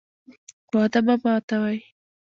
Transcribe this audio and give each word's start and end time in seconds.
وعده 0.73 0.99
مه 1.05 1.15
ماتوئ 1.23 1.79